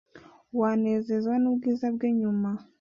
wazanezezwa 0.59 1.35
n’ubwiza 1.39 1.85
bwe 1.95 2.07
nyuma 2.19 2.51